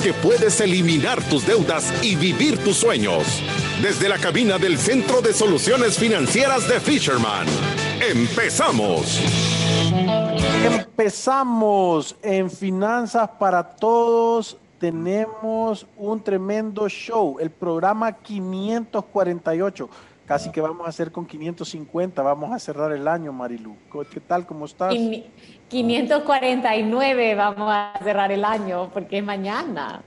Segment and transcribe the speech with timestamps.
[0.00, 3.42] que puedes eliminar tus deudas y vivir tus sueños.
[3.82, 7.46] Desde la cabina del Centro de Soluciones Financieras de Fisherman.
[8.00, 9.20] ¡Empezamos!
[10.64, 19.88] Empezamos en Finanzas para Todos tenemos un tremendo show, el programa 548.
[20.26, 23.76] Casi que vamos a hacer con 550, vamos a cerrar el año, Marilu.
[24.12, 24.46] ¿Qué tal?
[24.46, 24.94] ¿Cómo estás?
[25.68, 30.02] 549 vamos a cerrar el año porque es mañana.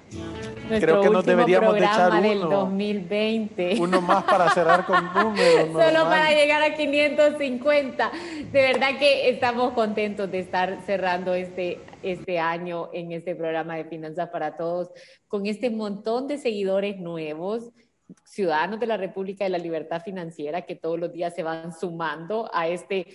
[0.68, 3.76] Creo que nos deberíamos de echar uno, del 2020.
[3.80, 5.70] Uno más para cerrar con números.
[5.72, 8.12] Solo para llegar a 550.
[8.52, 13.86] De verdad que estamos contentos de estar cerrando este, este año en este programa de
[13.86, 14.90] Finanzas para Todos
[15.28, 17.72] con este montón de seguidores nuevos
[18.24, 22.50] ciudadanos de la República de la Libertad Financiera que todos los días se van sumando
[22.54, 23.08] a este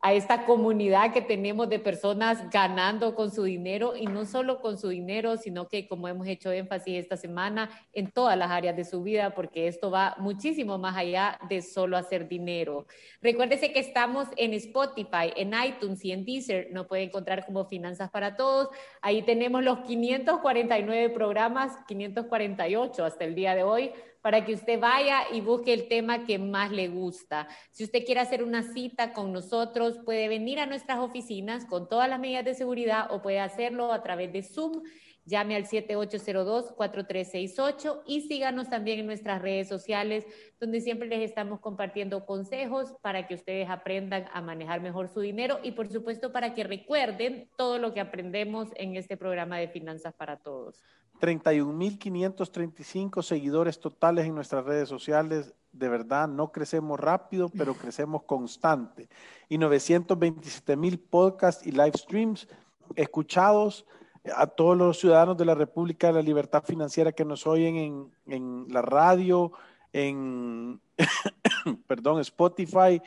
[0.00, 4.78] a esta comunidad que tenemos de personas ganando con su dinero y no solo con
[4.78, 8.84] su dinero, sino que como hemos hecho énfasis esta semana en todas las áreas de
[8.84, 12.86] su vida, porque esto va muchísimo más allá de solo hacer dinero.
[13.20, 18.10] Recuérdese que estamos en Spotify, en iTunes y en Deezer, nos puede encontrar como Finanzas
[18.10, 18.68] para Todos.
[19.02, 23.90] Ahí tenemos los 549 programas, 548 hasta el día de hoy
[24.28, 27.48] para que usted vaya y busque el tema que más le gusta.
[27.70, 32.10] Si usted quiere hacer una cita con nosotros, puede venir a nuestras oficinas con todas
[32.10, 34.82] las medidas de seguridad o puede hacerlo a través de Zoom.
[35.24, 40.26] Llame al 7802-4368 y síganos también en nuestras redes sociales,
[40.60, 45.58] donde siempre les estamos compartiendo consejos para que ustedes aprendan a manejar mejor su dinero
[45.62, 50.12] y, por supuesto, para que recuerden todo lo que aprendemos en este programa de Finanzas
[50.12, 50.82] para Todos.
[51.20, 55.54] 31.535 seguidores totales en nuestras redes sociales.
[55.72, 59.08] De verdad, no crecemos rápido, pero crecemos constante.
[59.48, 62.48] Y 927 mil podcasts y live streams
[62.96, 63.86] escuchados
[64.34, 68.10] a todos los ciudadanos de la República de la Libertad Financiera que nos oyen en,
[68.26, 69.52] en la radio,
[69.92, 70.80] en
[71.86, 73.00] perdón, Spotify,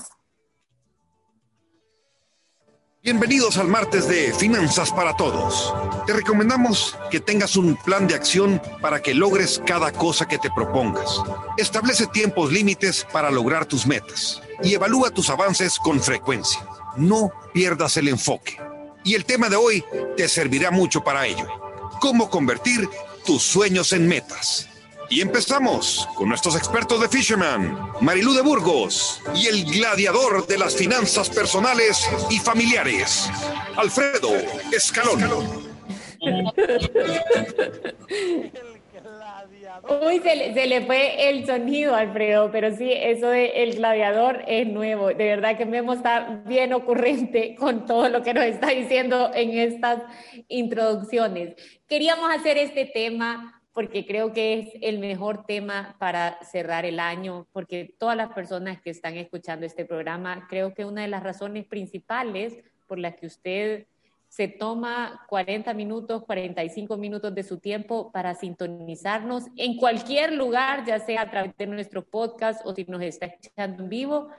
[3.06, 5.72] Bienvenidos al martes de Finanzas para Todos.
[6.08, 10.50] Te recomendamos que tengas un plan de acción para que logres cada cosa que te
[10.50, 11.22] propongas.
[11.56, 16.68] Establece tiempos límites para lograr tus metas y evalúa tus avances con frecuencia.
[16.98, 18.58] No pierdas el enfoque.
[19.04, 19.86] Y el tema de hoy
[20.18, 21.48] te servirá mucho para ello.
[22.02, 22.90] Cómo convertir
[23.24, 24.68] tus sueños en metas.
[25.10, 30.76] Y empezamos con nuestros expertos de Fisherman, Marilú de Burgos y el gladiador de las
[30.76, 33.30] finanzas personales y familiares,
[33.76, 34.32] Alfredo
[34.72, 35.66] Escalón.
[39.88, 45.10] Uy, se le, fue el sonido, Alfredo, pero sí, eso de el gladiador es nuevo.
[45.10, 49.58] De verdad que Memo está bien ocurrente con todo lo que nos está diciendo en
[49.58, 50.02] estas
[50.48, 51.56] introducciones.
[51.88, 57.46] Queríamos hacer este tema porque creo que es el mejor tema para cerrar el año,
[57.52, 61.66] porque todas las personas que están escuchando este programa, creo que una de las razones
[61.66, 62.58] principales
[62.88, 63.86] por las que usted
[64.30, 71.00] se toma 40 minutos, 45 minutos de su tiempo para sintonizarnos en cualquier lugar, ya
[71.00, 74.30] sea a través de nuestro podcast o si nos está escuchando en vivo,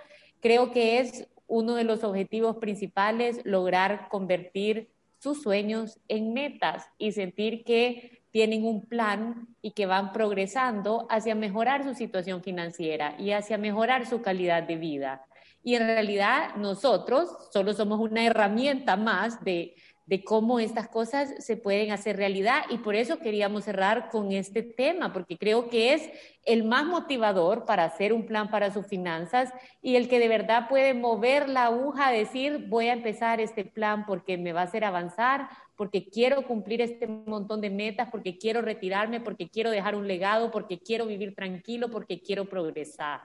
[0.41, 4.89] creo que es uno de los objetivos principales lograr convertir
[5.19, 11.35] sus sueños en metas y sentir que tienen un plan y que van progresando hacia
[11.35, 15.25] mejorar su situación financiera y hacia mejorar su calidad de vida.
[15.65, 19.75] y en realidad nosotros solo somos una herramienta más de,
[20.05, 24.63] de cómo estas cosas se pueden hacer realidad y por eso queríamos cerrar con este
[24.63, 26.09] tema, porque creo que es
[26.45, 29.51] el más motivador para hacer un plan para sus finanzas
[29.81, 34.05] y el que de verdad puede mover la aguja, decir, voy a empezar este plan
[34.05, 38.63] porque me va a hacer avanzar, porque quiero cumplir este montón de metas, porque quiero
[38.63, 43.21] retirarme, porque quiero dejar un legado, porque quiero vivir tranquilo, porque quiero progresar.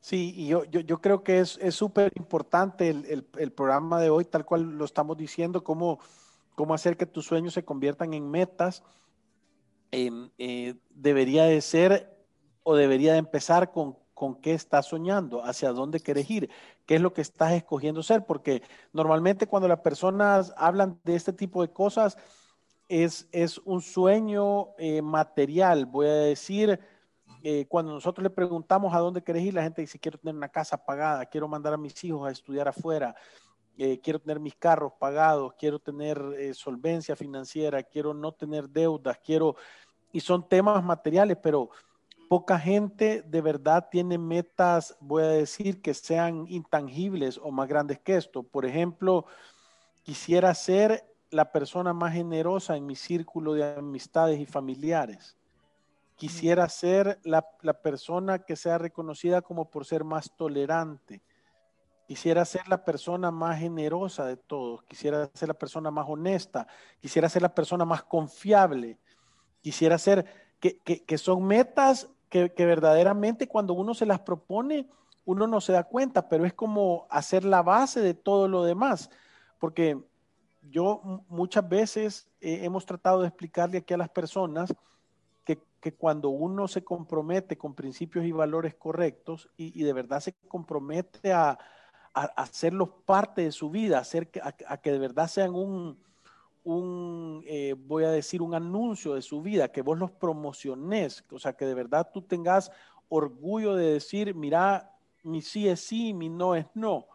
[0.00, 4.44] Sí, y yo, yo, creo que es súper importante el, el, programa de hoy, tal
[4.44, 5.98] cual lo estamos diciendo, cómo,
[6.54, 8.84] cómo hacer que tus sueños se conviertan en metas.
[9.90, 12.16] Eh, debería de ser
[12.62, 16.48] o debería de empezar con, con qué estás soñando, hacia dónde quieres ir,
[16.86, 18.62] qué es lo que estás escogiendo ser, porque
[18.94, 22.16] normalmente cuando las personas hablan de este tipo de cosas,
[22.88, 26.80] es, es un sueño eh, material, voy a decir,
[27.42, 30.48] eh, cuando nosotros le preguntamos a dónde querés ir, la gente dice, quiero tener una
[30.48, 33.14] casa pagada, quiero mandar a mis hijos a estudiar afuera,
[33.76, 36.18] eh, quiero tener mis carros pagados, quiero tener
[36.54, 39.56] solvencia financiera, quiero no tener deudas, quiero...
[40.10, 41.68] Y son temas materiales, pero
[42.28, 47.98] poca gente de verdad tiene metas, voy a decir, que sean intangibles o más grandes
[48.00, 48.42] que esto.
[48.42, 49.26] Por ejemplo,
[50.02, 55.36] quisiera ser la persona más generosa en mi círculo de amistades y familiares.
[56.16, 57.42] Quisiera ser la,
[57.82, 61.20] persona que sea reconocida como por ser más tolerante.
[62.06, 64.82] Quisiera ser la persona más generosa de todos.
[64.84, 66.66] Quisiera ser la persona más honesta.
[67.00, 68.98] Quisiera ser la persona más confiable.
[69.60, 70.24] Quisiera ser
[70.58, 74.88] que, que, son metas que, que, verdaderamente cuando uno se las propone,
[75.24, 79.10] uno no se da cuenta, pero es como hacer la base de todo lo demás.
[79.58, 79.98] Porque
[80.70, 84.74] yo muchas veces hemos tratado de explicarle aquí a las personas
[85.86, 91.32] que cuando uno se compromete con principios y valores correctos y, de verdad se compromete
[91.32, 91.56] a,
[92.12, 95.96] hacerlos parte de su vida, hacer que, a, que de verdad sean un,
[96.66, 101.38] un eh, voy a decir, un anuncio de su vida, que vos los promociones, o
[101.38, 102.72] sea, que de verdad tú tengas
[103.08, 104.92] orgullo de decir, mira,
[105.22, 107.06] mi sí es sí, mi no es no.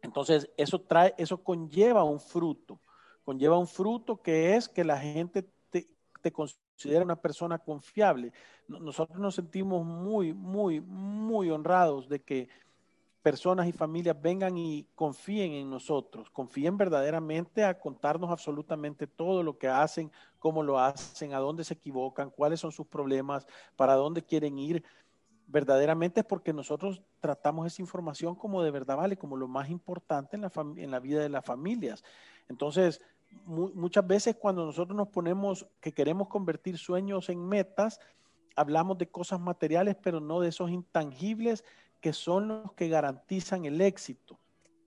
[0.00, 2.80] Entonces, eso trae, eso conlleva un fruto,
[3.24, 5.86] conlleva un fruto que es que la gente te,
[6.22, 8.32] te considera una persona confiable.
[8.68, 12.48] Nosotros nos sentimos muy, muy, muy honrados de que
[13.26, 19.58] personas y familias vengan y confíen en nosotros, confíen verdaderamente a contarnos absolutamente todo lo
[19.58, 23.44] que hacen, cómo lo hacen, a dónde se equivocan, cuáles son sus problemas,
[23.74, 24.84] para dónde quieren ir.
[25.48, 30.36] Verdaderamente es porque nosotros tratamos esa información como de verdad vale, como lo más importante
[30.36, 32.04] en la, en la vida de las familias.
[32.48, 33.02] Entonces,
[33.44, 37.98] muchas veces cuando nosotros nos ponemos que queremos convertir sueños en metas,
[38.54, 41.64] hablamos de cosas materiales, pero no de esos intangibles
[42.00, 44.38] que son los que garantizan el éxito.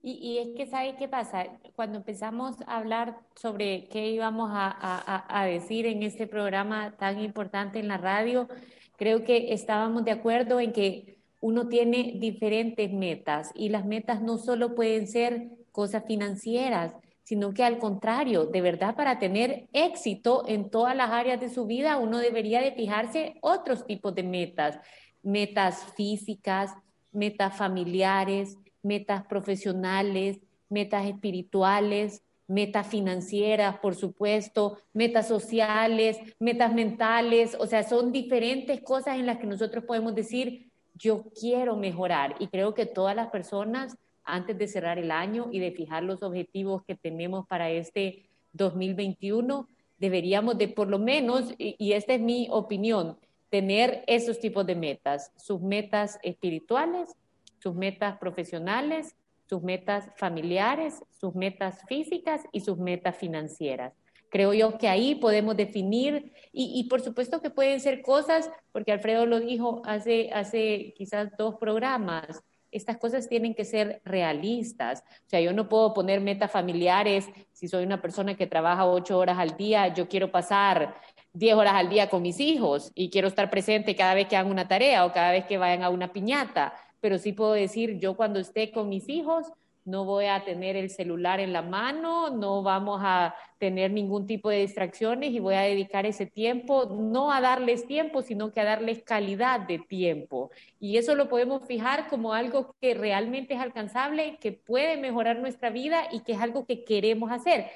[0.02, 1.46] Y, es que, ¿sabe qué pasa?
[1.76, 7.20] Cuando empezamos a hablar sobre qué íbamos a, a, a decir en este programa tan
[7.20, 8.48] importante en la radio,
[8.96, 14.38] creo que estábamos de acuerdo en que uno tiene diferentes metas y las metas no
[14.38, 20.68] solo pueden ser cosas financieras, sino que al contrario, de verdad para tener éxito en
[20.70, 24.78] todas las áreas de su vida, uno debería de fijarse otros tipos de metas,
[25.22, 26.72] metas físicas,
[27.12, 37.66] metas familiares, metas profesionales, metas espirituales, metas financieras, por supuesto, metas sociales, metas mentales, o
[37.66, 42.34] sea, son diferentes cosas en las que nosotros podemos decir, yo quiero mejorar.
[42.40, 46.22] Y creo que todas las personas antes de cerrar el año y de fijar los
[46.22, 52.48] objetivos que tenemos para este 2021, deberíamos de por lo menos, y, esta es mi
[52.50, 53.16] opinión,
[53.50, 57.14] tener esos tipos de metas, sus metas espirituales,
[57.58, 59.16] sus metas profesionales,
[59.46, 63.92] sus metas familiares, sus metas físicas y sus metas financieras.
[64.30, 68.92] Creo yo que ahí podemos definir, y, y, por supuesto que pueden ser cosas, porque
[68.92, 75.02] Alfredo lo dijo hace, hace quizás dos programas, estas cosas tienen que ser realistas.
[75.26, 79.18] O sea, yo no puedo poner metas familiares si soy una persona que trabaja ocho
[79.18, 80.94] horas al día, yo quiero pasar
[81.32, 84.50] diez horas al día con mis hijos y quiero estar presente cada vez que hagan
[84.50, 86.74] una tarea o cada vez que vayan a una piñata.
[87.00, 89.46] Pero sí puedo decir, yo cuando esté con mis hijos,
[89.84, 94.50] no voy a tener el celular en la mano, no vamos a tener ningún tipo
[94.50, 98.64] de distracciones y voy a dedicar ese tiempo no a darles tiempo, sino que a
[98.64, 100.50] darles calidad de tiempo.
[100.78, 105.70] Y eso lo podemos fijar como algo que realmente es alcanzable, que puede mejorar nuestra
[105.70, 107.70] vida y que es algo que queremos hacer.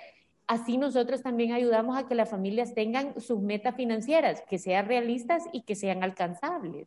[0.47, 5.45] Así nosotros también ayudamos a que las familias tengan sus metas financieras, que sean realistas
[5.53, 6.87] y que sean alcanzables.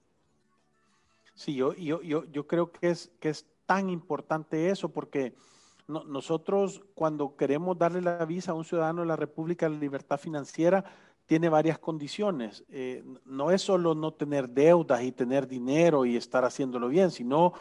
[1.33, 5.35] Sí, yo, yo, yo, creo que es, que es tan importante eso porque
[5.87, 10.19] nosotros cuando queremos darle la visa a un ciudadano de la República de la Libertad
[10.19, 10.83] Financiera,
[11.25, 12.65] tiene varias condiciones.
[12.69, 17.53] Eh, no es solo no tener deudas y tener dinero y estar haciéndolo bien, sino,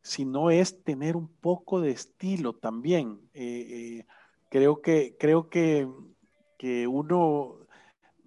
[0.00, 3.20] sino es tener un poco de estilo también.
[3.34, 4.06] Eh, eh,
[4.48, 5.88] creo que, creo que,
[6.58, 7.66] que uno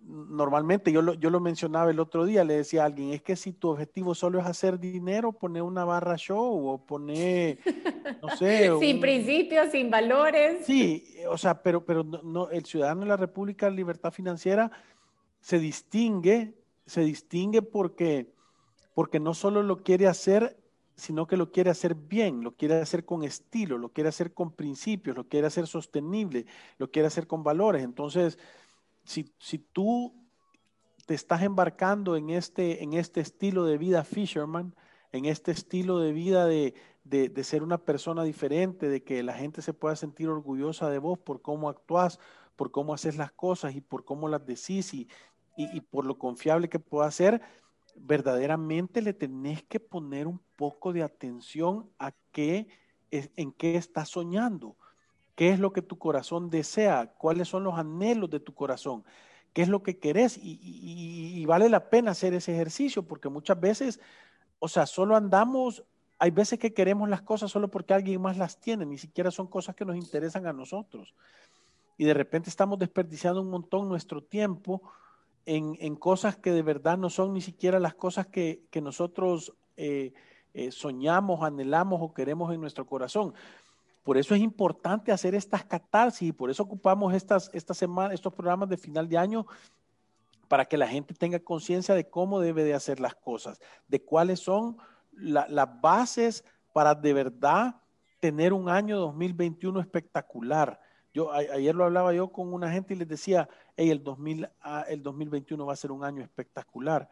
[0.10, 3.36] normalmente, yo lo, yo lo mencionaba el otro día, le decía a alguien, es que
[3.36, 7.60] si tu objetivo solo es hacer dinero, pone una barra show o pone,
[8.22, 8.72] no sé.
[8.80, 10.66] sin principios, sin valores.
[10.66, 14.72] Sí, o sea, pero, pero no, el ciudadano de la República de Libertad Financiera
[15.42, 18.34] se distingue, se distingue porque,
[18.96, 20.58] porque no solo lo quiere hacer,
[21.00, 24.52] sino que lo quiere hacer bien, lo quiere hacer con estilo, lo quiere hacer con
[24.52, 26.46] principios, lo quiere hacer sostenible,
[26.78, 27.84] lo quiere hacer con valores.
[27.84, 28.38] Entonces,
[29.04, 29.24] si,
[29.74, 30.14] tú
[31.06, 34.76] te estás embarcando en este, en este estilo de vida fisherman,
[35.12, 36.74] en este estilo de vida de,
[37.44, 41.42] ser una persona diferente, de que la gente se pueda sentir orgullosa de vos por
[41.42, 42.20] cómo actúas,
[42.56, 45.08] por cómo haces las cosas y por cómo las decís y,
[45.56, 47.42] y, por lo confiable que pueda ser,
[48.06, 52.68] verdaderamente le tenés que poner un poco de atención a qué,
[53.12, 54.76] en qué estás soñando.
[55.36, 57.14] ¿Qué es lo que tu corazón desea?
[57.18, 59.06] ¿Cuáles son los anhelos de tu corazón?
[59.54, 60.38] ¿Qué es lo que querés?
[60.42, 64.00] Y, vale la pena hacer ese ejercicio porque muchas veces,
[64.60, 65.84] o sea, solo andamos,
[66.18, 69.48] hay veces que queremos las cosas solo porque alguien más las tiene, ni siquiera son
[69.48, 71.16] cosas que nos interesan a nosotros.
[71.98, 74.82] Y de repente estamos desperdiciando un montón nuestro tiempo
[75.46, 80.14] en, cosas que de verdad no son ni siquiera las cosas que, nosotros eh,
[80.54, 83.34] eh, soñamos, anhelamos o queremos en nuestro corazón.
[84.04, 88.34] Por eso es importante hacer estas catarsis y por eso ocupamos estas, esta semana, estos
[88.34, 89.46] programas de final de año
[90.48, 94.40] para que la gente tenga conciencia de cómo debe de hacer las cosas, de cuáles
[94.40, 94.78] son
[95.12, 96.44] las bases
[96.74, 97.76] para de verdad
[98.20, 100.80] tener un año 2021 espectacular.
[101.14, 104.86] Yo ayer lo hablaba yo con una gente y les decía, hey, el, 2000, ah,
[104.98, 107.10] 2021 va a ser un año espectacular.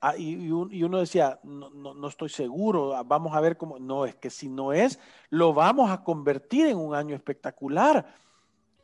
[0.00, 3.78] Ah, y, uno decía, no, no, estoy seguro, ah, vamos a ver cómo.
[3.78, 4.98] No, es que si no es,
[5.30, 8.06] lo vamos a convertir en un año espectacular,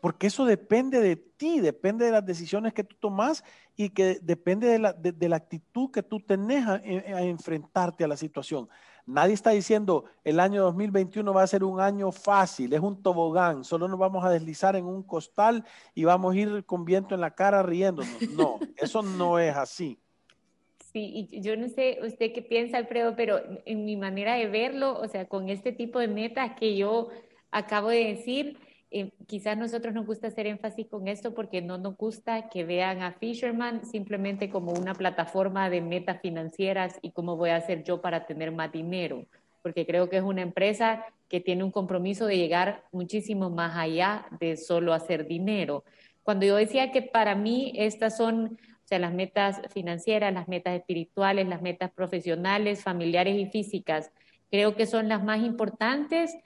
[0.00, 3.44] porque eso depende de ti, depende de las decisiones que tú tomas
[3.76, 8.16] y que depende de la, de, la actitud que tú tenés a, enfrentarte a la
[8.16, 8.68] situación.
[9.06, 13.64] Nadie está diciendo el año 2021 va a ser un año fácil, es un tobogán,
[13.64, 17.20] solo nos vamos a deslizar en un costal y vamos a ir con viento en
[17.20, 18.30] la cara riéndonos.
[18.30, 19.98] No, eso no es así.
[20.92, 24.98] Sí, y yo no sé usted qué piensa, Alfredo, pero en mi manera de verlo,
[25.00, 27.08] o sea, con este tipo de metas que yo
[27.50, 28.58] acabo de decir,
[28.92, 33.02] eh, quizás nosotros nos gusta hacer énfasis con esto porque no nos gusta que vean
[33.02, 38.00] a Fisherman simplemente como una plataforma de metas financieras y cómo voy a hacer yo
[38.00, 39.26] para tener más dinero,
[39.62, 44.26] porque creo que es una empresa que tiene un compromiso de llegar muchísimo más allá
[44.40, 45.84] de solo hacer dinero.
[46.22, 48.58] Cuando yo decía que para mí estas son
[48.92, 54.10] sea, las metas financieras, las metas espirituales, las metas profesionales, familiares y físicas,
[54.50, 56.36] creo que son las más importantes,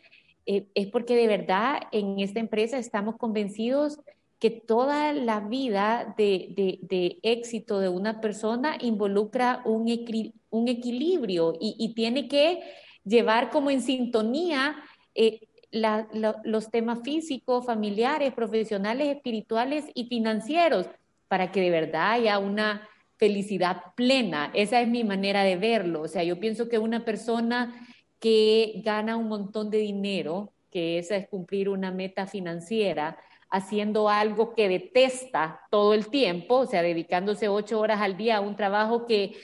[0.47, 3.99] eh, es porque de verdad en esta empresa estamos convencidos
[4.39, 12.61] que toda la vida de, éxito de una persona involucra un, equilibrio y, tiene que
[13.05, 14.77] llevar como en sintonía
[15.15, 20.87] eh, los temas físicos, familiares, profesionales, espirituales y financieros
[21.29, 24.51] para que de verdad haya una felicidad plena.
[24.55, 26.03] Esa es mi manera de verlo.
[26.03, 27.75] O sea, yo pienso que una persona
[28.19, 33.19] que gana un montón de dinero, que esa es cumplir una meta financiera,
[33.51, 38.41] haciendo algo que detesta todo el tiempo, o sea, dedicándose ocho horas al día a
[38.41, 39.35] un trabajo que,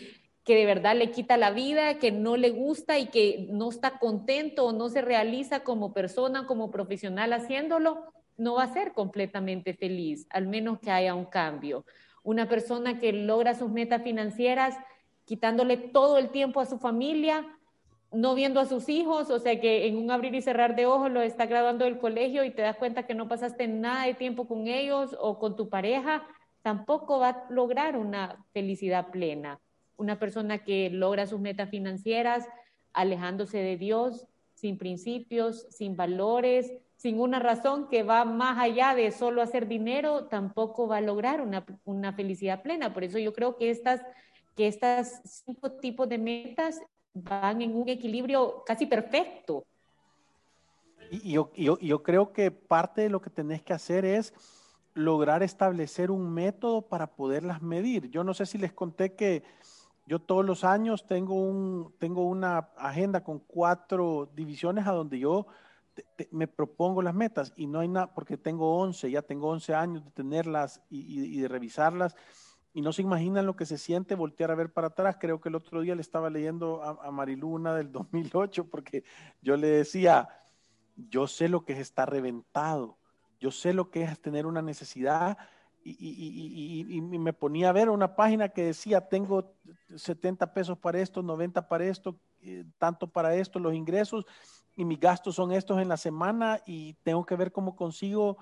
[0.44, 3.98] que de verdad le quita la vida, que no le gusta y que no está
[3.98, 9.74] contento o no se realiza como persona, como profesional haciéndolo, no va a ser completamente
[9.74, 11.84] feliz, al menos que haya un cambio.
[12.24, 14.76] Una persona que logra sus metas financieras
[15.24, 17.46] quitándole todo el tiempo a su familia,
[18.12, 21.10] no viendo a sus hijos, o sea que en un abrir y cerrar de ojos
[21.10, 24.46] lo está graduando del colegio y te das cuenta que no pasaste nada de tiempo
[24.46, 26.26] con ellos o con tu pareja,
[26.62, 29.60] tampoco va a lograr una felicidad plena.
[29.96, 32.46] Una persona que logra sus metas financieras
[32.92, 39.10] alejándose de Dios, sin principios, sin valores, sin una razón que va más allá de
[39.10, 42.94] solo hacer dinero, tampoco va a lograr una, felicidad plena.
[42.94, 44.00] Por eso yo creo que estas,
[44.54, 46.80] que estas cinco tipos de metas
[47.14, 49.64] van en un equilibrio casi perfecto.
[51.10, 54.32] Y yo, yo, creo que parte de lo que tenés que hacer es
[54.94, 58.10] lograr establecer un método para poderlas medir.
[58.10, 59.42] Yo no sé si les conté que
[60.06, 65.46] yo todos los años tengo, un, tengo una agenda con cuatro divisiones a donde yo
[66.30, 70.04] me propongo las metas y no hay nada, porque tengo 11, ya tengo 11 años
[70.04, 72.16] de tenerlas y, de revisarlas
[72.74, 75.16] y no se imaginan lo que se siente voltear a ver para atrás.
[75.20, 79.04] Creo que el otro día le estaba leyendo a, Mariluna del 2008 porque
[79.42, 80.28] yo le decía,
[80.96, 82.98] yo sé lo que es estar reventado,
[83.40, 85.36] yo sé lo que es tener una necesidad
[85.84, 89.52] y, me ponía a ver una página que decía, tengo
[89.94, 94.24] 70 pesos para esto, 90 para esto, eh, tanto para esto, los ingresos
[94.76, 98.38] y mis gastos son estos en la semana y tengo que ver cómo consigo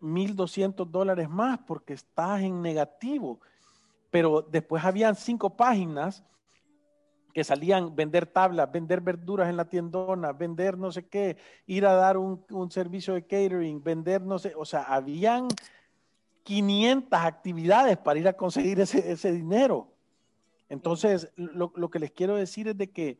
[0.00, 3.40] 1.200 dólares más porque estás en negativo.
[4.10, 6.24] Pero después habían cinco páginas
[7.34, 11.36] que salían vender tablas, vender verduras en la tiendona, vender no sé qué,
[11.66, 15.46] ir a dar un, un servicio de catering, vender no sé, o sea, habían
[16.42, 19.92] 500 actividades para ir a conseguir ese, ese dinero.
[20.68, 23.18] Entonces, lo, lo, que les quiero decir es de que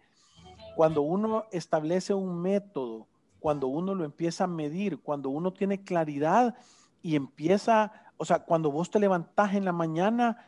[0.77, 3.07] cuando uno establece un método,
[3.41, 6.55] cuando uno lo empieza a medir, cuando uno tiene claridad
[7.03, 10.45] y empieza, o sea, cuando vos te levantás en la mañana,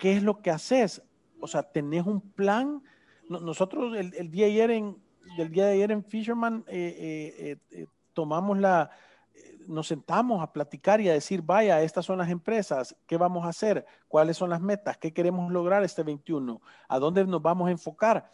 [0.00, 1.02] ¿qué es lo que haces?
[1.40, 2.82] O sea, tenés un plan
[3.40, 4.96] nosotros el, día ayer en,
[5.38, 8.90] el día de ayer en Fisherman eh, eh, eh, tomamos la,
[9.66, 13.50] nos sentamos a platicar y a decir, vaya, estas son las empresas, ¿qué vamos a
[13.50, 13.86] hacer?
[14.08, 14.98] ¿Cuáles son las metas?
[14.98, 16.60] ¿Qué queremos lograr este 21?
[16.88, 18.30] ¿A dónde nos vamos a enfocar?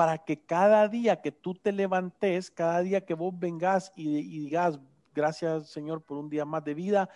[0.00, 4.80] Para que cada día que tú te levantes, cada día que vos vengas y, digas,
[5.14, 7.10] gracias Señor por un día más de vida,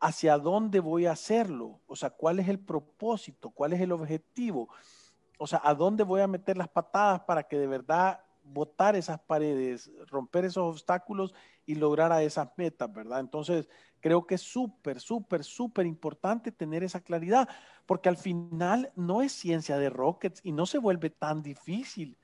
[0.00, 1.78] ¿hacia dónde voy a hacerlo?
[1.86, 3.50] O sea, ¿cuál es el propósito?
[3.50, 4.70] ¿Cuál es el objetivo?
[5.36, 9.20] o sea, ¿a dónde voy a meter las patadas para que de verdad botar esas
[9.20, 11.34] paredes, romper esos obstáculos
[11.66, 13.20] y lograr a esas metas, ¿verdad?
[13.20, 13.68] Entonces,
[14.00, 17.46] creo que es súper, súper, súper importante tener esa claridad,
[17.84, 22.16] porque al final no es ciencia de rockets y no se vuelve tan difícil.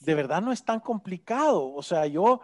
[0.00, 1.74] De verdad no es tan complicado.
[1.74, 2.40] O sea, yo,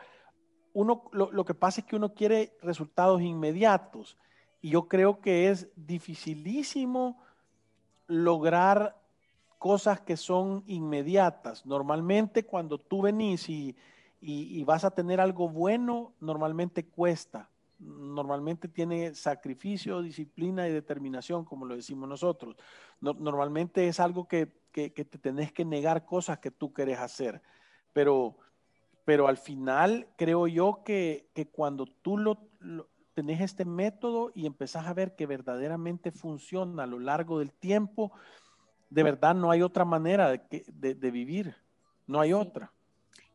[0.73, 4.19] uno, lo, que pasa es que uno quiere resultados inmediatos
[4.61, 7.23] y yo creo que es dificilísimo
[8.07, 9.01] lograr
[9.59, 11.65] cosas que son inmediatas.
[11.65, 13.77] Normalmente cuando tú venís y,
[14.65, 17.51] vas a tener algo bueno, normalmente cuesta.
[17.79, 22.57] Normalmente tiene sacrificio, disciplina y determinación, como lo decimos nosotros.
[23.01, 27.43] normalmente es algo que, te tenés que negar cosas que tú querés hacer.
[27.93, 28.37] Pero,
[29.05, 32.49] pero al final creo yo que, cuando tú lo,
[33.15, 38.13] tenés este método y empezás a ver que verdaderamente funciona a lo largo del tiempo,
[38.91, 41.55] de verdad no hay otra manera de, de, vivir,
[42.07, 42.73] no hay otra.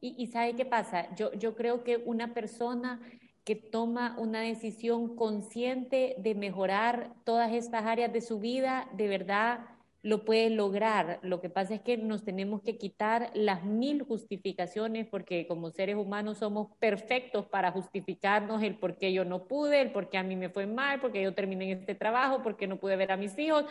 [0.02, 1.14] Y, y, ¿sabe qué pasa?
[1.16, 3.02] Yo, yo creo que una persona
[3.50, 9.62] que toma una decisión consciente de mejorar todas estas áreas de su vida, de verdad
[10.02, 11.20] lo puede lograr.
[11.24, 15.98] Lo que pasa es que nos tenemos que quitar las mil justificaciones porque como seres
[15.98, 20.24] humanos somos perfectos para justificarnos el por qué yo no pude, el por qué a
[20.24, 23.12] mí me fue mal, por qué yo terminé este trabajo, por qué no pude ver
[23.12, 23.66] a mis hijos,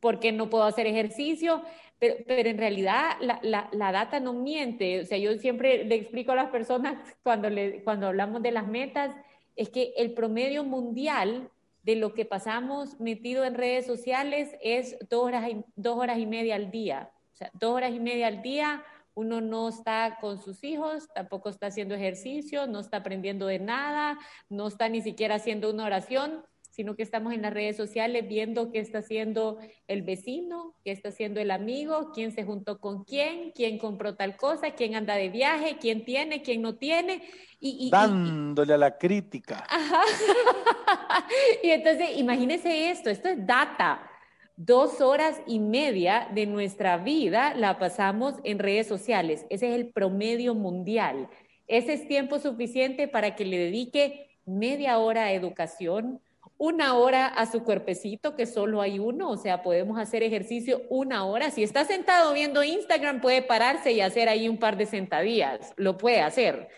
[0.00, 1.62] por qué no puedo hacer ejercicio.
[1.98, 5.00] Pero, pero en realidad la, la, la, data no miente.
[5.00, 8.66] O sea, yo siempre le explico a las personas cuando, le, cuando hablamos de las
[8.66, 9.14] metas,
[9.54, 11.50] es que el promedio mundial
[11.84, 16.26] de lo que pasamos metido en redes sociales es dos horas, y, dos horas y
[16.26, 17.10] media al día.
[17.32, 18.82] O sea, dos horas y media al día,
[19.14, 24.18] uno no está con sus hijos, tampoco está haciendo ejercicio, no está aprendiendo de nada,
[24.48, 28.72] no está ni siquiera haciendo una oración, sino que estamos en las redes sociales viendo
[28.72, 33.52] qué está haciendo el vecino, qué está haciendo el amigo, quién se juntó con quién,
[33.52, 37.22] quién compró tal cosa, quién anda de viaje, quién tiene, quién no tiene.
[37.60, 39.64] Y, Dándole a la crítica.
[41.62, 44.10] y entonces, imagínese esto, esto es data.
[44.56, 49.46] Dos horas y media de nuestra vida la pasamos en redes sociales.
[49.48, 51.28] Ese es el promedio mundial.
[51.68, 56.20] Ese es tiempo suficiente para que le dedique media hora a educación,
[56.58, 61.24] una hora a su cuerpecito, que solo hay uno, o sea, podemos hacer ejercicio una
[61.24, 61.50] hora.
[61.50, 65.96] Si está sentado viendo Instagram, puede pararse y hacer ahí un par de sentadillas, lo
[65.96, 66.68] puede hacer.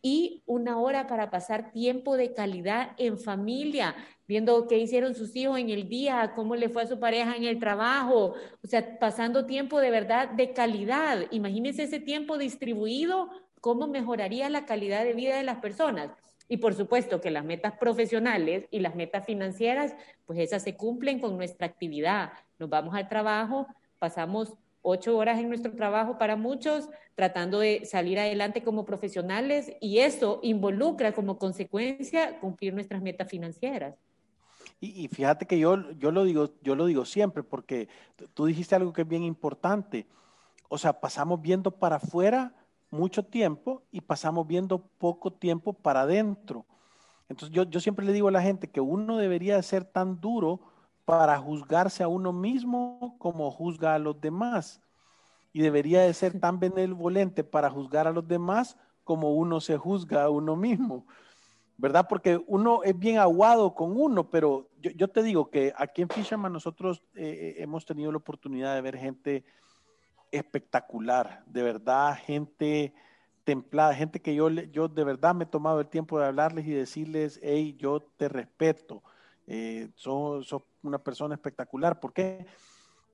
[0.00, 3.94] Y una hora para pasar tiempo de calidad en familia,
[4.28, 7.44] viendo qué hicieron sus hijos en el día, cómo le fue a su pareja en
[7.44, 11.26] el trabajo, o sea, pasando tiempo de verdad de calidad.
[11.30, 16.10] Imagínense ese tiempo distribuido, cómo mejoraría la calidad de vida de las personas.
[16.48, 19.94] Y por supuesto que las metas profesionales y las metas financieras,
[20.26, 22.32] pues esas se cumplen con nuestra actividad.
[22.58, 23.66] Nos vamos al trabajo,
[23.98, 30.00] pasamos ocho horas en nuestro trabajo para muchos, tratando de salir adelante como profesionales y
[30.00, 33.96] eso involucra como consecuencia cumplir nuestras metas financieras.
[34.80, 37.88] Y, fíjate que yo, yo, lo digo, yo lo digo siempre, porque
[38.34, 40.06] tú dijiste algo que es bien importante.
[40.68, 42.52] O sea, pasamos viendo para afuera
[42.94, 46.64] mucho tiempo y pasamos viendo poco tiempo para adentro.
[47.28, 50.60] Entonces yo, yo siempre le digo a la gente que uno debería ser tan duro
[51.04, 54.80] para juzgarse a uno mismo como juzga a los demás.
[55.52, 60.24] Y debería de ser tan benevolente para juzgar a los demás como uno se juzga
[60.24, 61.06] a uno mismo.
[61.76, 62.06] ¿Verdad?
[62.08, 66.52] Porque uno es bien aguado con uno, pero yo, te digo que aquí en Fisherman
[66.52, 69.44] nosotros eh, eh, hemos tenido la oportunidad de ver gente
[70.38, 72.94] espectacular, de verdad, gente
[73.44, 76.72] templada, gente que yo, yo de verdad me he tomado el tiempo de hablarles y
[76.72, 79.02] decirles, hey, yo te respeto,
[79.46, 82.00] eh, sos, una persona espectacular.
[82.00, 82.46] ¿Por qué?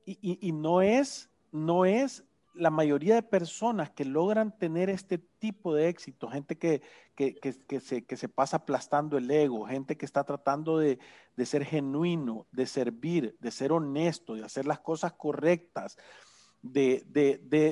[0.07, 5.89] Y, no es, no es la mayoría de personas que logran tener este tipo de
[5.89, 6.83] éxito, gente que,
[7.81, 10.99] se, que se, pasa aplastando el ego, gente que está tratando de,
[11.37, 15.97] de, ser genuino, de servir, de ser honesto, de hacer las cosas correctas,
[16.63, 17.05] de,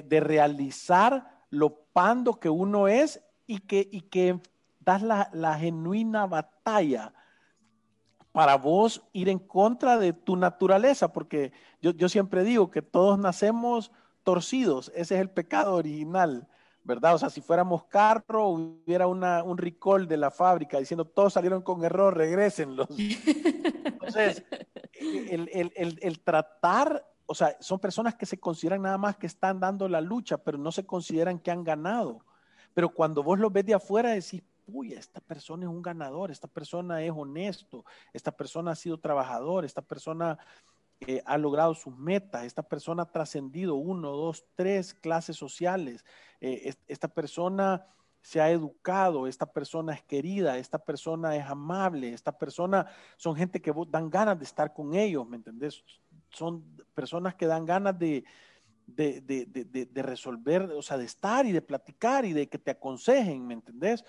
[0.07, 4.41] de realizar lo pando que uno es y que, y que
[4.81, 7.13] das la, la genuina batalla
[8.33, 13.19] para vos ir en contra de tu naturaleza, porque yo, yo, siempre digo que todos
[13.19, 13.91] nacemos
[14.23, 16.47] torcidos, ese es el pecado original,
[16.85, 17.15] ¿verdad?
[17.15, 21.63] O sea, si fuéramos carro, hubiera una, un recall de la fábrica diciendo todos salieron
[21.63, 22.89] con error, regresenlos.
[23.85, 24.45] Entonces,
[24.93, 29.27] el, el, el, el tratar o sea, son personas que se consideran nada más que
[29.27, 32.25] están dando la lucha, pero no se consideran que han ganado.
[32.73, 36.49] Pero cuando vos lo ves de afuera, decís, uy, esta persona es un ganador, esta
[36.49, 40.39] persona es honesto, esta persona ha sido trabajador, esta persona
[41.01, 46.07] eh, ha logrado sus metas, esta persona ha trascendido uno, dos, tres clases sociales,
[46.41, 47.87] eh, esta persona
[48.23, 52.87] se ha educado, esta persona es querida, esta persona es amable, esta persona
[53.17, 55.85] son gente que dan ganas de estar con ellos, ¿me entendés?
[56.31, 56.65] Son
[56.95, 58.25] personas que dan ganas de,
[58.87, 63.55] de, resolver, o sea, de estar y de platicar y de que te aconsejen, ¿me
[63.55, 64.05] entendés?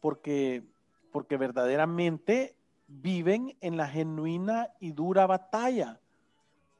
[0.00, 0.64] Porque,
[1.12, 2.56] porque verdaderamente
[2.86, 6.00] viven en la genuina y dura batalla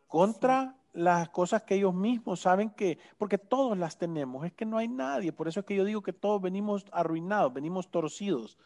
[0.06, 4.78] contra las cosas que ellos mismos saben que, porque todos las tenemos, es que no
[4.78, 8.58] hay nadie, por eso es que yo digo que todos venimos arruinados, venimos torcidos.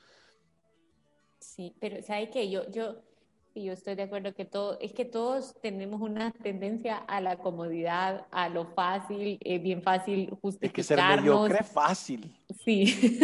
[1.38, 2.50] Sí, pero ¿sabe qué?
[2.50, 2.96] Yo, yo,
[3.54, 7.36] y yo estoy de acuerdo que todo, es que todos tenemos una tendencia a la
[7.36, 10.62] comodidad, a lo fácil, es bien fácil justificarnos.
[10.62, 12.37] Es que ser mediocre es fácil.
[12.64, 13.20] Sí.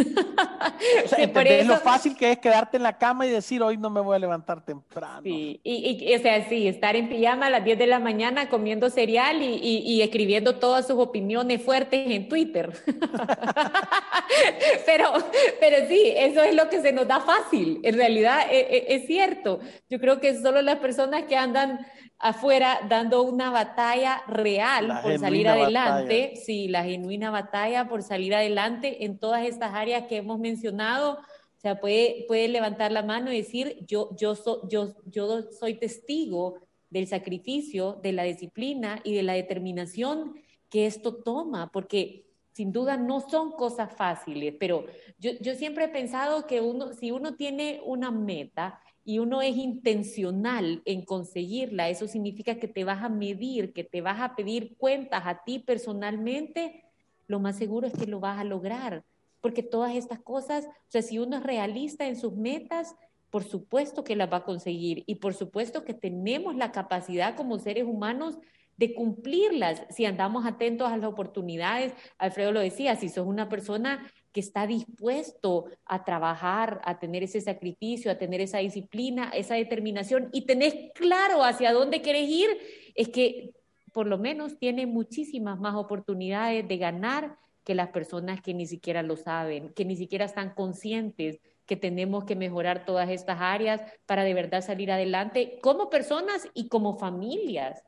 [1.05, 3.89] o sea, sí, lo fácil que es quedarte en la cama y decir, hoy no
[3.89, 5.23] me voy a levantar temprano.
[5.23, 8.51] Sí, y, y o sea, sí, estar en pijama a las 10 de la mañana
[8.51, 12.73] comiendo cereal y, y escribiendo todas sus opiniones fuertes en Twitter.
[14.87, 15.13] pero,
[15.59, 17.81] pero sí, eso es lo que se nos da fácil.
[17.83, 19.61] En realidad es, e, es cierto.
[19.89, 21.87] Yo creo que solo las personas que andan
[22.19, 29.05] afuera dando una batalla real por salir adelante, sí, la genuina batalla por salir adelante
[29.05, 31.19] en todas estas áreas que hemos mencionado.
[31.19, 34.35] O sea, puede, puede levantar la mano y decir, yo, yo,
[34.69, 40.35] yo, yo soy testigo del sacrificio, de la disciplina y de la determinación
[40.71, 44.87] que esto toma, porque sin duda no son cosas fáciles, pero
[45.19, 49.57] yo, yo siempre he pensado que uno, si uno tiene una meta, y uno es
[49.57, 54.77] intencional en conseguirla, eso significa que te vas a medir, que te vas a pedir
[54.77, 56.85] cuentas a ti personalmente,
[57.27, 59.05] lo más seguro es que lo vas a lograr,
[59.41, 62.95] porque todas estas cosas, o sea, si uno es realista en sus metas,
[63.31, 67.59] por supuesto que las va a conseguir y por supuesto que tenemos la capacidad como
[67.59, 68.39] seres humanos
[68.77, 71.93] de cumplirlas si andamos atentos a las oportunidades.
[72.19, 77.41] Alfredo lo decía, si sos una persona que está dispuesto a trabajar, a tener ese
[77.41, 82.49] sacrificio, a tener esa disciplina, esa determinación y tenés claro hacia dónde querés ir,
[82.97, 83.53] es que
[83.93, 89.05] por lo menos tiene muchísimas más oportunidades de ganar que las personas que ni siquiera
[89.05, 94.25] lo saben, que ni siquiera están conscientes que tenemos que mejorar todas estas áreas para
[94.25, 97.85] de verdad salir adelante como personas y como familias.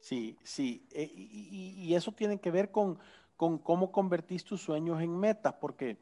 [0.00, 2.98] Sí, sí, eh, y, eso tiene que ver con,
[3.38, 5.96] con cómo convertís tus sueños en metas, porque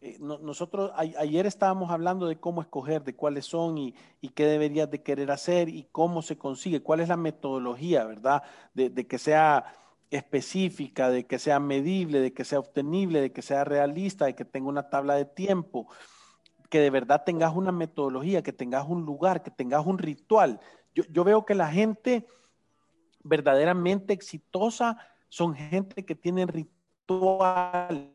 [0.00, 3.94] eh, nosotros ayer estábamos hablando de cómo escoger, de cuáles son y,
[4.34, 8.42] qué deberías de querer hacer y cómo se consigue, cuál es la metodología, ¿verdad?
[8.72, 9.66] De, que sea
[10.10, 14.46] específica, de que sea medible, de que sea obtenible, de que sea realista, de que
[14.46, 15.88] tenga una tabla de tiempo,
[16.70, 20.58] que de verdad tengas una metodología, que tengas un lugar, que tengas un ritual.
[20.94, 22.26] Yo, yo veo que la gente
[23.24, 24.96] verdaderamente exitosa
[25.28, 26.77] son gente que tienen rituales
[27.08, 28.08] rituales.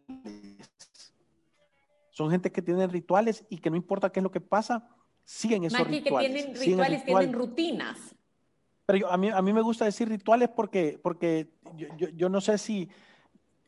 [2.12, 4.88] Son gente que tienen rituales y que no importa qué es lo que pasa,
[5.25, 6.32] siguen esos rituales.
[6.32, 8.15] que tienen rituales, tienen rutinas.
[8.86, 12.58] Pero a, mí, a mí me gusta decir rituales porque, porque yo, yo, no sé
[12.58, 12.89] si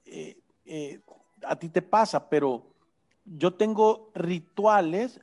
[0.05, 0.99] eh, eh,
[1.43, 2.67] a ti te pasa, pero
[3.23, 5.21] yo tengo rituales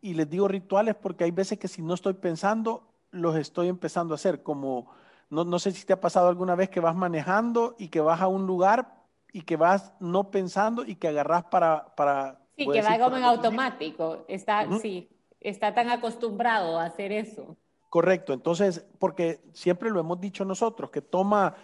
[0.00, 4.14] y les digo rituales porque hay veces que si no estoy pensando, los estoy empezando
[4.14, 4.90] a hacer, como
[5.30, 8.20] no, no sé si te ha pasado alguna vez que vas manejando y que vas
[8.20, 9.03] a un lugar
[9.34, 11.92] y que vas no pensando y que agarras para...
[11.96, 17.56] para sí, que va como en automático, está, sí, está tan acostumbrado a hacer eso.
[17.90, 21.56] Correcto, entonces, porque siempre lo hemos dicho nosotros, que toma,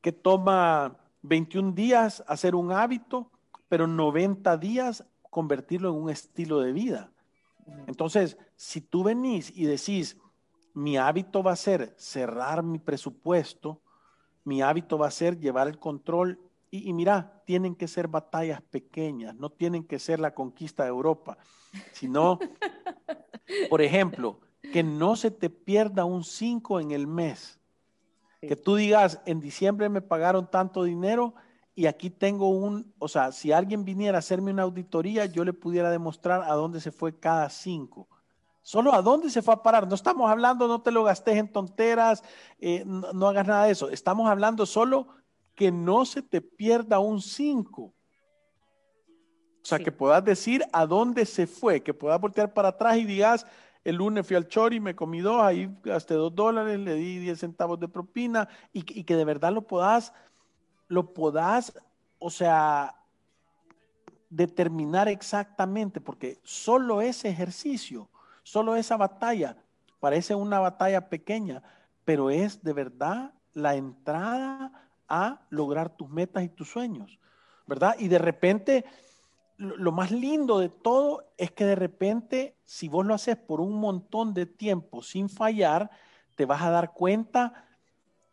[0.00, 3.30] que toma 21 días hacer un hábito,
[3.68, 7.12] pero 90 días convertirlo en un estilo de vida.
[7.86, 10.16] Entonces, si tú venís y decís,
[10.72, 13.82] mi hábito va a ser cerrar mi presupuesto,
[14.44, 18.62] mi hábito va a ser llevar el control y, y, mira, tienen que ser batallas
[18.62, 21.38] pequeñas, no tienen que ser la conquista de Europa,
[21.92, 22.38] sino,
[23.70, 24.40] por ejemplo,
[24.72, 27.58] que no se te pierda un 5 en el mes.
[28.40, 31.34] Que tú digas, en diciembre me pagaron tanto dinero
[31.74, 35.52] y aquí tengo un, o sea, si alguien viniera a hacerme una auditoría, yo le
[35.52, 38.08] pudiera demostrar a dónde se fue cada 5.
[38.62, 39.88] Solo a dónde se fue a parar.
[39.88, 42.22] No estamos hablando, no te lo gastes en tonteras,
[42.60, 43.90] eh, no, hagas nada de eso.
[43.90, 45.08] Estamos hablando solo
[45.58, 47.82] que no se te pierda un 5.
[47.82, 47.94] O
[49.60, 53.44] sea, que puedas decir a dónde se fue, que puedas voltear para atrás y digas,
[53.82, 57.40] el lunes fui al Chori, me comí dos, ahí gasté dos dólares, le di diez
[57.40, 60.12] centavos de propina y, que de verdad lo podás,
[60.86, 61.76] lo podás,
[62.20, 62.94] o sea,
[64.30, 68.08] determinar exactamente, porque solo ese ejercicio,
[68.44, 69.56] solo esa batalla,
[69.98, 71.64] parece una batalla pequeña,
[72.04, 77.18] pero es de verdad la entrada a lograr tus metas y tus sueños,
[77.66, 77.94] ¿verdad?
[77.98, 78.84] Y de repente
[79.58, 83.74] lo más lindo de todo es que de repente, si vos lo haces por un
[83.80, 85.90] montón de tiempo sin fallar,
[86.36, 87.66] te vas a dar cuenta,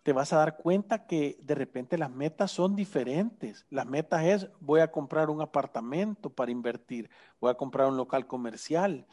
[0.04, 3.66] te vas a dar cuenta que de repente las metas son diferentes.
[3.72, 7.10] Las metas es, voy a comprar un apartamento para invertir,
[7.42, 9.08] voy a comprar un local comercial,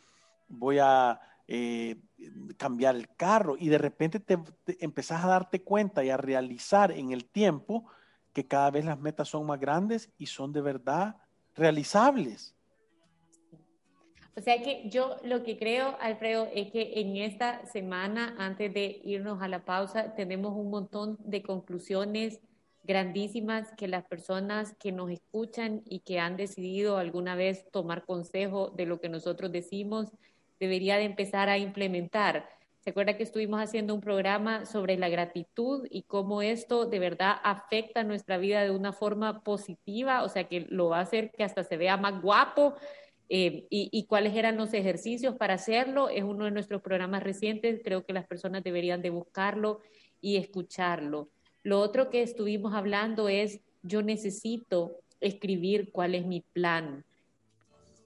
[0.48, 1.18] voy a
[1.48, 1.96] eh,
[2.56, 6.92] cambiar el carro y de repente te, te empezás a darte cuenta y a realizar
[6.92, 7.84] en el tiempo
[8.32, 11.16] que cada vez las metas son más grandes y son de verdad
[11.54, 12.54] realizables.
[14.34, 19.00] O sea que yo lo que creo, Alfredo, es que en esta semana, antes de
[19.04, 22.40] irnos a la pausa, tenemos un montón de conclusiones
[22.84, 28.70] grandísimas que las personas que nos escuchan y que han decidido alguna vez tomar consejo
[28.70, 30.10] de lo que nosotros decimos,
[30.62, 32.48] debería de empezar a implementar.
[32.78, 37.34] ¿Se acuerda que estuvimos haciendo un programa sobre la gratitud y cómo esto de verdad
[37.42, 40.22] afecta nuestra vida de una forma positiva?
[40.22, 42.74] O sea, que lo va a hacer que hasta se vea más guapo.
[43.28, 46.08] Eh, y, y, cuáles eran los ejercicios para hacerlo.
[46.08, 47.80] Es uno de nuestros programas recientes.
[47.82, 49.80] Creo que las personas deberían de buscarlo
[50.20, 51.30] y escucharlo.
[51.64, 57.04] Lo otro que estuvimos hablando es, yo necesito escribir cuál es mi plan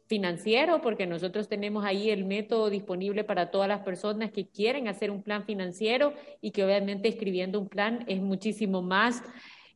[0.07, 5.11] financiero, porque nosotros tenemos ahí el método disponible para todas las personas que quieren hacer
[5.11, 9.23] un plan financiero y que obviamente escribiendo un plan es muchísimo más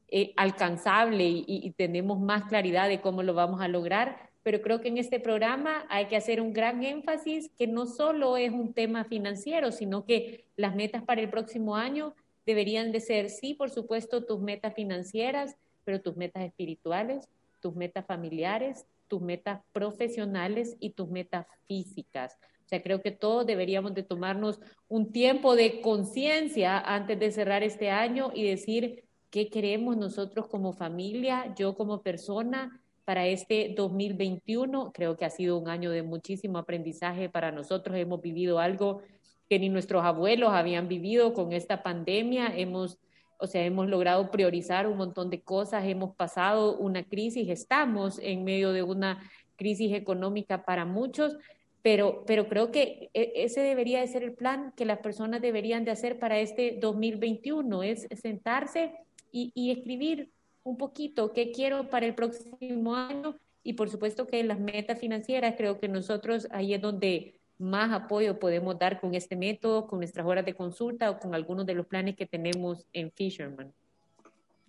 [0.08, 4.30] eh, alcanzable y, y tenemos más claridad de cómo lo vamos a lograr.
[4.42, 8.36] Pero creo que en este programa hay que hacer un gran énfasis que no solo
[8.36, 12.14] es un tema financiero, sino que las metas para el próximo año
[12.46, 17.28] deberían de ser, sí, por supuesto, tus metas financieras, pero tus metas espirituales,
[17.60, 22.38] tus metas familiares, tus metas profesionales y tus metas físicas.
[22.64, 27.64] O sea, creo que todos deberíamos de tomarnos un tiempo de conciencia antes de cerrar
[27.64, 34.92] este año y decir qué queremos nosotros como familia, yo como persona para este 2021.
[34.92, 37.96] Creo que ha sido un año de muchísimo aprendizaje para nosotros.
[37.96, 39.03] Hemos vivido algo
[39.49, 42.57] que ni nuestros abuelos habían vivido con esta pandemia.
[42.57, 43.01] Hemos
[43.40, 48.44] o sea, hemos logrado priorizar un montón de cosas, hemos pasado una crisis, estamos en
[48.44, 49.22] medio de una
[49.57, 51.37] crisis económica para muchos,
[51.83, 55.85] pero, pero creo que e, ese debería de ser el plan que las personas deberían
[55.85, 58.92] de hacer para este 2021, es sentarse
[59.33, 60.31] y, escribir
[60.62, 65.55] un poquito qué quiero para el próximo año y por supuesto que las metas financieras,
[65.57, 70.27] creo que nosotros ahí es donde más apoyo podemos dar con este método, con nuestras
[70.27, 73.73] horas de consulta o con algunos de los planes que tenemos en Fisherman.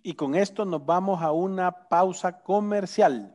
[0.02, 3.34] Y con esto nos vamos a una pausa comercial.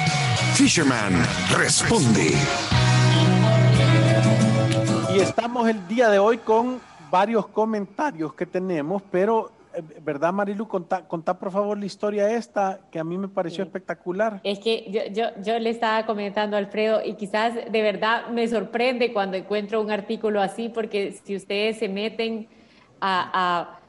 [0.53, 1.13] Fisherman
[1.57, 2.33] responde.
[5.15, 10.67] Y estamos el día de hoy con varios comentarios que tenemos, pero eh, ¿verdad, Marilu?
[10.67, 14.41] Contá, contá, por favor la historia esta que a mí me pareció espectacular.
[14.43, 18.47] Es que yo, yo, yo, le estaba comentando a Alfredo y quizás de verdad me
[18.47, 22.47] sorprende cuando encuentro un artículo así, porque si ustedes se meten
[22.99, 23.79] a,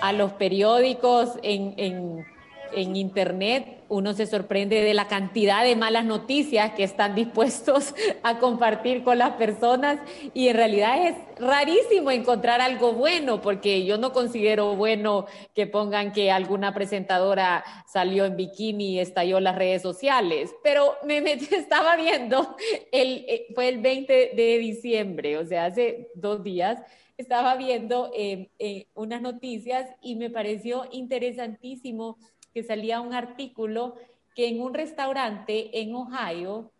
[0.00, 2.33] a, a los periódicos en, en
[2.72, 8.38] en Internet uno se sorprende de la cantidad de malas noticias que están dispuestos a
[8.38, 10.00] compartir con las personas
[10.32, 16.12] y en realidad es rarísimo encontrar algo bueno porque yo no considero bueno que pongan
[16.12, 21.96] que alguna presentadora salió en bikini y estalló las redes sociales, pero me metí, estaba
[21.96, 22.56] viendo,
[22.90, 26.80] el, eh, fue el 20 de diciembre, o sea, hace dos días
[27.16, 32.18] estaba viendo eh, eh, unas noticias y me pareció interesantísimo
[32.54, 33.96] que salía un artículo
[34.34, 36.72] que en un restaurante en Ohio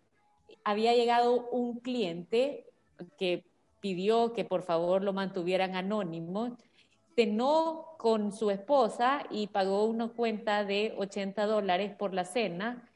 [0.63, 2.67] había llegado un cliente
[3.19, 3.45] que
[3.81, 6.57] pidió que por favor lo mantuvieran anónimo,
[7.15, 12.91] cenó con su esposa y pagó una cuenta de 80 dólares por la cena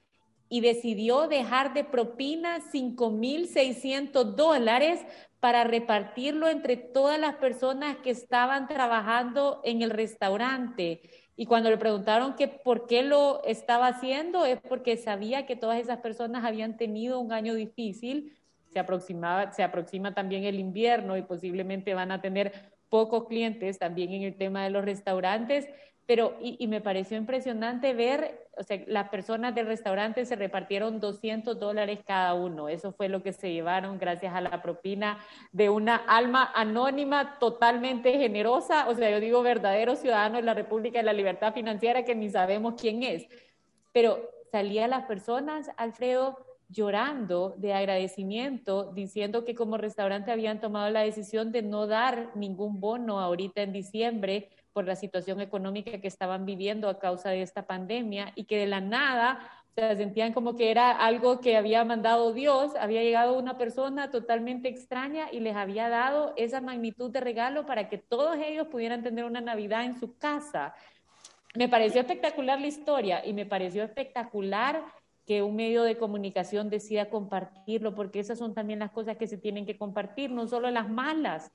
[0.48, 5.04] y decidió dejar de propina 5.600 dólares
[5.40, 11.02] para repartirlo entre todas las personas que estaban trabajando en el restaurante.
[11.40, 15.78] Y cuando le preguntaron que por qué lo estaba haciendo, es porque sabía que todas
[15.78, 18.36] esas personas habían tenido un año difícil.
[18.72, 24.10] Se, aproximaba, se aproxima también el invierno y posiblemente van a tener pocos clientes también
[24.14, 25.68] en el tema de los restaurantes
[26.08, 31.60] pero y, me pareció impresionante ver, o sea, las personas del restaurante se repartieron 200
[31.60, 32.70] dólares cada uno.
[32.70, 35.18] Eso fue lo que se llevaron gracias a la propina
[35.52, 38.88] de una alma anónima totalmente generosa.
[38.88, 42.30] O sea, yo digo verdadero ciudadano de la República de la Libertad Financiera que ni
[42.30, 43.28] sabemos quién es.
[43.92, 46.38] Pero salían las personas, Alfredo,
[46.70, 52.80] llorando de agradecimiento, diciendo que como restaurante habían tomado la decisión de no dar ningún
[52.80, 57.66] bono ahorita en diciembre por la situación económica que estaban viviendo a causa de esta
[57.66, 59.40] pandemia y que de la nada
[59.74, 64.68] se sentían como que era algo que había mandado Dios, había llegado una persona totalmente
[64.68, 69.24] extraña y les había dado esa magnitud de regalo para que todos ellos pudieran tener
[69.24, 70.76] una Navidad en su casa.
[71.56, 74.84] Me pareció espectacular la historia y me pareció espectacular
[75.26, 79.38] que un medio de comunicación decida compartirlo, porque esas son también las cosas que se
[79.38, 81.50] tienen que compartir, no solo las malas,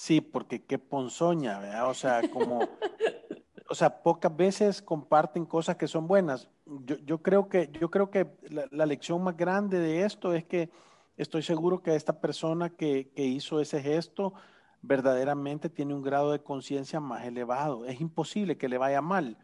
[0.00, 1.90] Sí, porque qué ponzoña, ¿verdad?
[1.90, 2.60] O sea, como,
[3.68, 6.48] o sea, pocas veces comparten cosas que son buenas.
[6.64, 10.70] Yo, yo creo que, yo creo que la, lección más grande de esto es que
[11.18, 14.32] estoy seguro que esta persona que, que hizo ese gesto
[14.80, 17.84] verdaderamente tiene un grado de conciencia más elevado.
[17.84, 19.36] Es imposible que le vaya mal.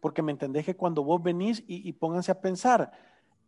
[0.00, 2.92] Porque me entendés que cuando vos venís y, y pónganse a pensar,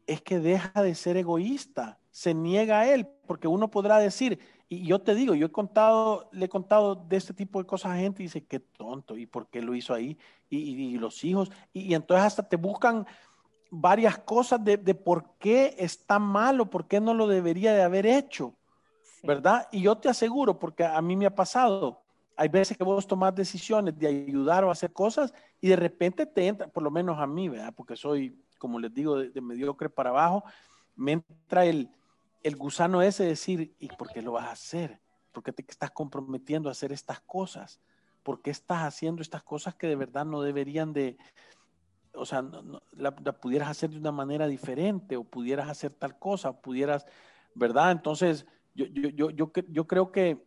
[0.07, 4.39] es que deja de ser egoísta, se niega a él, porque uno podrá decir,
[4.69, 7.93] Y yo te digo, yo he contado, le he contado de este tipo de cosas
[7.93, 10.19] a gente y dice, qué tonto, ¿y por qué lo hizo ahí?
[10.49, 13.07] Y, los hijos, y, y, entonces hasta te buscan
[13.71, 18.07] varias cosas de, de, por qué está malo, por qué no lo debería de haber
[18.07, 18.55] hecho,
[19.23, 19.69] ¿verdad?
[19.73, 22.01] Y yo te aseguro, porque a mí me ha pasado,
[22.37, 26.47] hay veces que vos tomás decisiones de ayudar o hacer cosas y de repente te
[26.47, 27.75] entra, por lo menos a mí, ¿verdad?
[27.77, 30.45] Porque soy, como les digo, de, de mediocre para abajo,
[30.97, 31.91] me entra el
[32.45, 35.01] el gusano ese decir, ¿y por qué lo vas a hacer?
[35.33, 37.81] ¿Por qué te estás comprometiendo a hacer estas cosas?
[38.23, 41.17] ¿Por qué estás haciendo estas cosas que de verdad no deberían de,
[42.13, 42.45] o sea,
[42.93, 47.07] la, pudieras hacer de una manera diferente o pudieras hacer tal cosa, pudieras,
[47.55, 47.91] ¿verdad?
[47.93, 50.47] Entonces, yo, yo, yo, yo creo que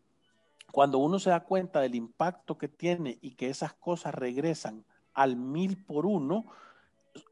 [0.71, 5.35] cuando uno se da cuenta del impacto que tiene y que esas cosas regresan al
[5.35, 6.45] mil por uno,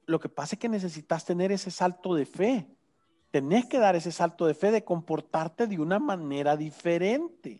[0.07, 2.74] lo que pasa es que necesitas tener ese salto de fe
[3.36, 7.60] tenés que dar ese salto de fe de comportarte de una manera diferente.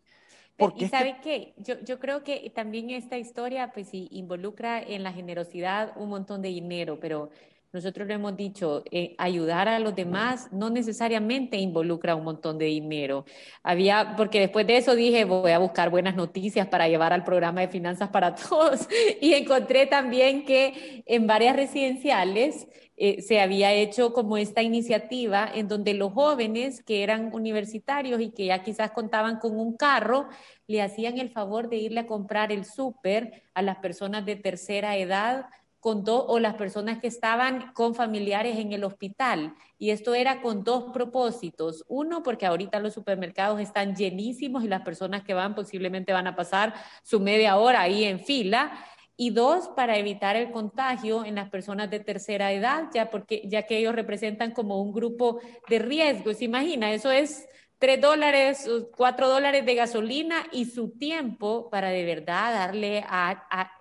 [0.56, 5.12] Porque y sabe qué, yo, yo creo que también esta historia pues involucra en la
[5.12, 7.30] generosidad un montón de dinero, pero
[7.76, 12.68] nosotros lo hemos dicho, eh, ayudar a los demás no necesariamente involucra un montón de
[12.68, 13.26] dinero.
[13.64, 17.60] Había, porque después de eso dije, voy a buscar buenas noticias para llevar al programa
[17.60, 18.88] de finanzas para todos.
[19.22, 22.66] Y encontré también que en varias residenciales
[22.96, 28.32] eh, se había hecho como esta iniciativa en donde los jóvenes que eran universitarios y
[28.32, 30.30] que ya quizás contaban con un carro,
[30.66, 34.96] le hacían el favor de irle a comprar el súper a las personas de tercera
[34.96, 35.48] edad
[35.86, 39.54] con o las personas que estaban con familiares en el hospital.
[39.78, 41.86] Y esto era con dos propósitos.
[41.88, 46.36] Uno, porque ahorita los supermercados están llenísimos y las personas que van posiblemente van a
[46.36, 46.74] pasar
[47.04, 48.84] su media hora ahí en fila.
[49.16, 53.68] Y dos, para evitar el contagio en las personas de tercera edad, ya, porque, ya
[53.68, 56.34] que ellos representan como un grupo de riesgo.
[56.34, 56.94] ¿Se imagina?
[56.94, 58.68] Eso es tres dólares,
[58.98, 63.75] cuatro dólares de gasolina y su tiempo para de verdad darle a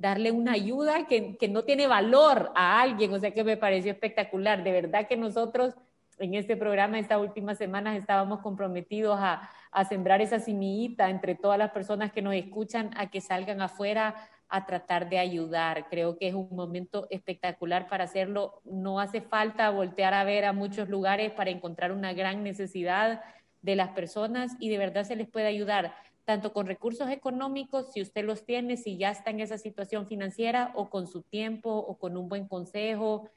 [0.00, 4.64] darle una ayuda que, no tiene valor a alguien, o sea que me pareció espectacular.
[4.64, 5.74] De verdad que nosotros
[6.18, 11.58] en este programa, estas últimas semanas, estábamos comprometidos a, a sembrar esa semillita entre todas
[11.58, 14.14] las personas que nos escuchan a que salgan afuera
[14.48, 15.86] a tratar de ayudar.
[15.90, 18.62] Creo que es un momento espectacular para hacerlo.
[18.64, 23.22] No hace falta voltear a ver a muchos lugares para encontrar una gran necesidad
[23.60, 25.94] de las personas y de verdad se les puede ayudar
[26.30, 30.70] tanto con recursos económicos, si usted los tiene, si ya está en esa situación financiera,
[30.76, 33.28] o con su tiempo, o con un buen consejo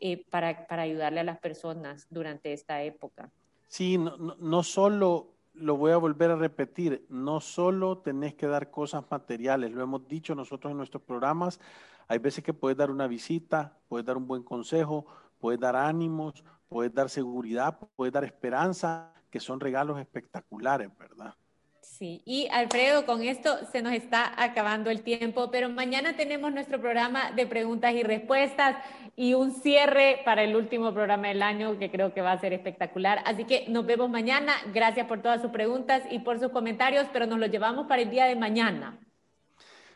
[0.00, 3.30] eh, para, para, ayudarle a las personas durante esta época.
[3.68, 8.48] Sí, no, no, no solo, lo voy a volver a repetir, no solo tenés que
[8.48, 11.60] dar cosas materiales, lo hemos dicho nosotros en nuestros programas,
[12.08, 15.06] hay veces que puedes dar una visita, puedes dar un buen consejo,
[15.38, 21.36] puedes dar ánimos, puedes dar seguridad, puedes dar esperanza, que son regalos espectaculares, ¿verdad?
[21.82, 26.80] Sí, y Alfredo, con esto se nos está acabando el tiempo, pero mañana tenemos nuestro
[26.80, 28.76] programa de preguntas y respuestas
[29.16, 32.52] y un cierre para el último programa del año que creo que va a ser
[32.52, 33.22] espectacular.
[33.24, 34.54] Así que nos vemos mañana.
[34.72, 38.10] Gracias por todas sus preguntas y por sus comentarios, pero nos lo llevamos para el
[38.10, 38.98] día de mañana.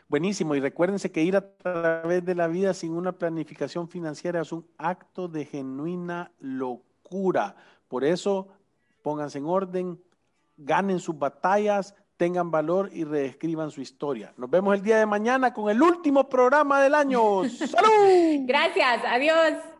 [0.07, 4.51] Buenísimo, y recuérdense que ir a través de la vida sin una planificación financiera es
[4.51, 7.55] un acto de genuina locura.
[7.87, 8.49] Por eso,
[9.01, 9.99] pónganse en orden,
[10.57, 14.33] ganen sus batallas, tengan valor y reescriban su historia.
[14.37, 17.43] Nos vemos el día de mañana con el último programa del año.
[17.49, 18.45] ¡Salud!
[18.45, 19.74] Gracias, adiós.